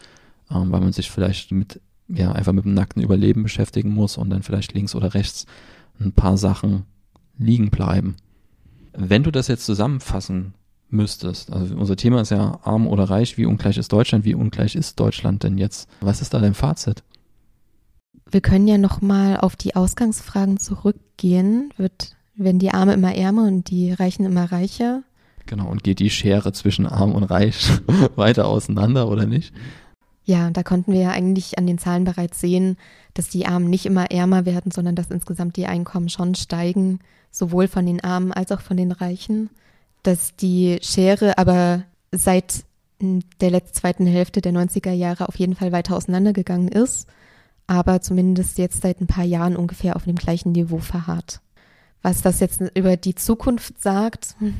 [0.51, 4.29] ähm, weil man sich vielleicht mit ja, einfach mit dem nackten Überleben beschäftigen muss und
[4.29, 5.45] dann vielleicht links oder rechts
[5.99, 6.83] ein paar Sachen
[7.37, 8.15] liegen bleiben.
[8.93, 10.53] Wenn du das jetzt zusammenfassen
[10.89, 14.75] müsstest, also unser Thema ist ja arm oder reich, wie ungleich ist Deutschland, wie ungleich
[14.75, 15.89] ist Deutschland denn jetzt?
[16.01, 17.03] Was ist da dein Fazit?
[18.29, 21.71] Wir können ja nochmal auf die Ausgangsfragen zurückgehen.
[21.77, 25.03] Wird, werden die Arme immer ärmer und die Reichen immer reicher?
[25.45, 27.69] Genau, und geht die Schere zwischen arm und reich
[28.15, 29.53] weiter auseinander oder nicht?
[30.27, 32.75] Ja, da konnten wir ja eigentlich an den Zahlen bereits sehen,
[33.13, 36.99] dass die Armen nicht immer ärmer werden, sondern dass insgesamt die Einkommen schon steigen,
[37.31, 39.49] sowohl von den Armen als auch von den Reichen.
[40.03, 42.65] Dass die Schere aber seit
[42.99, 47.07] der letzten zweiten Hälfte der 90er Jahre auf jeden Fall weiter auseinandergegangen ist,
[47.65, 51.39] aber zumindest jetzt seit ein paar Jahren ungefähr auf dem gleichen Niveau verharrt.
[52.01, 54.55] Was das jetzt über die Zukunft sagt, hm,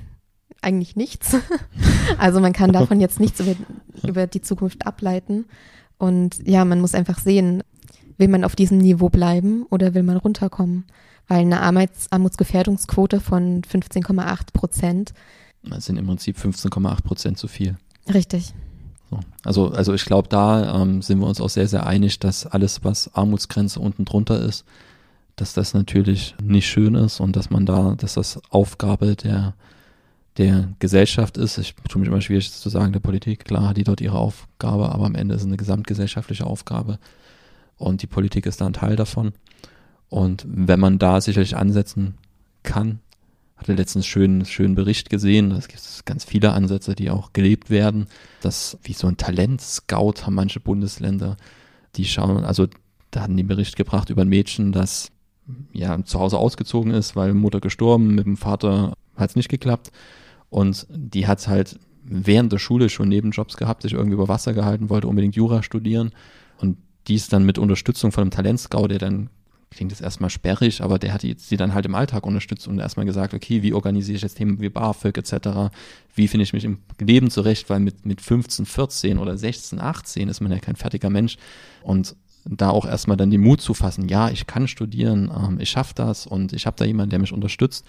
[0.68, 1.38] eigentlich nichts.
[2.18, 3.56] also man kann davon jetzt nichts über,
[4.04, 5.46] über die Zukunft ableiten.
[5.98, 7.64] Und ja, man muss einfach sehen,
[8.18, 10.86] will man auf diesem Niveau bleiben oder will man runterkommen?
[11.28, 15.14] Weil eine Armuts Armutsgefährdungsquote von 15,8 Prozent.
[15.64, 17.78] Das sind im Prinzip 15,8 Prozent zu viel.
[18.14, 18.54] Richtig.
[19.10, 19.20] So.
[19.44, 22.84] Also, also ich glaube, da ähm, sind wir uns auch sehr, sehr einig, dass alles,
[22.84, 24.66] was Armutsgrenze unten drunter ist,
[25.36, 29.54] dass das natürlich nicht schön ist und dass man da, dass das Aufgabe der
[30.38, 31.58] der Gesellschaft ist.
[31.58, 34.90] Ich tue mich immer schwierig zu sagen, der Politik, klar hat die dort ihre Aufgabe,
[34.90, 37.00] aber am Ende ist es eine gesamtgesellschaftliche Aufgabe.
[37.78, 39.34] Und die Politik ist da ein Teil davon.
[40.10, 42.16] Und wenn man da sicherlich ansetzen
[42.64, 43.00] kann,
[43.58, 48.08] hatte letztens schönen schönen Bericht gesehen, es gibt ganz viele Ansätze, die auch gelebt werden,
[48.42, 51.38] dass wie so ein Talent-Scout haben manche Bundesländer,
[51.96, 52.68] die schauen, also
[53.10, 55.10] da hatten die Bericht gebracht über ein Mädchen, das
[55.74, 59.92] ja zu Hause ausgezogen ist, weil Mutter gestorben, mit dem Vater hat es nicht geklappt
[60.50, 64.90] und die hat halt während der Schule schon Nebenjobs gehabt, sich irgendwie über Wasser gehalten,
[64.90, 66.12] wollte unbedingt Jura studieren.
[66.58, 69.30] Und dies dann mit Unterstützung von einem Talentscout, der dann
[69.70, 72.80] klingt jetzt erstmal sperrig, aber der hat die, sie dann halt im Alltag unterstützt und
[72.80, 75.74] erstmal gesagt, okay, wie organisiere ich jetzt Themen wie BAföG etc.,
[76.16, 80.30] wie finde ich mich im Leben zurecht, weil mit, mit 15, 14 oder 16, 18
[80.30, 81.38] ist man ja kein fertiger Mensch
[81.84, 82.16] und
[82.50, 85.94] da auch erstmal dann den Mut zu fassen, ja, ich kann studieren, ähm, ich schaffe
[85.96, 87.86] das und ich habe da jemanden, der mich unterstützt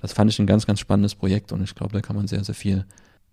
[0.00, 2.42] das fand ich ein ganz, ganz spannendes Projekt und ich glaube, da kann man sehr,
[2.44, 2.84] sehr viel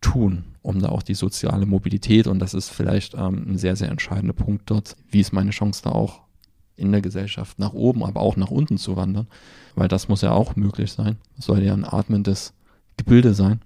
[0.01, 3.89] tun, um da auch die soziale Mobilität und das ist vielleicht ähm, ein sehr, sehr
[3.89, 6.21] entscheidender Punkt dort, wie ist meine Chance da auch
[6.75, 9.27] in der Gesellschaft nach oben, aber auch nach unten zu wandern,
[9.75, 11.17] weil das muss ja auch möglich sein.
[11.35, 12.53] Das soll ja ein atmendes
[12.97, 13.61] Gebilde sein.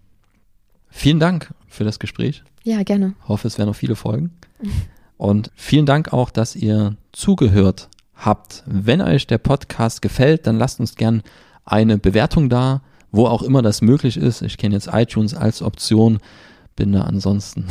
[0.90, 2.44] Vielen Dank für das Gespräch.
[2.64, 3.16] Ja, gerne.
[3.22, 4.32] Ich hoffe, es werden noch viele Folgen.
[5.22, 8.64] Und vielen Dank auch, dass ihr zugehört habt.
[8.66, 11.22] Wenn euch der Podcast gefällt, dann lasst uns gern
[11.66, 12.82] eine Bewertung da
[13.12, 14.42] wo auch immer das möglich ist.
[14.42, 16.20] Ich kenne jetzt iTunes als Option,
[16.76, 17.68] bin da ansonsten.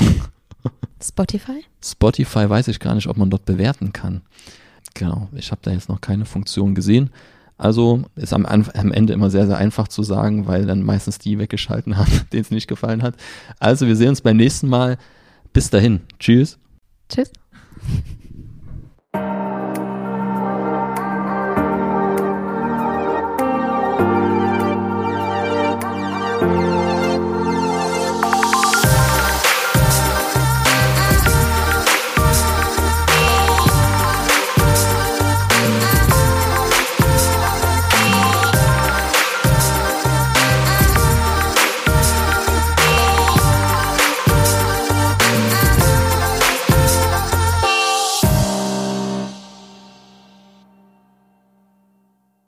[1.03, 1.65] Spotify?
[1.83, 4.21] Spotify weiß ich gar nicht, ob man dort bewerten kann.
[4.95, 7.11] Genau, ich habe da jetzt noch keine Funktion gesehen.
[7.57, 11.39] Also ist am, am, Ende immer sehr, sehr einfach zu sagen, weil dann meistens die
[11.39, 13.15] weggeschalten haben, denen es nicht gefallen hat.
[13.59, 14.99] Also wir sehen uns beim nächsten Mal.
[15.53, 16.03] Bis dahin.
[16.19, 16.59] Tschüss.
[17.11, 17.31] Tschüss.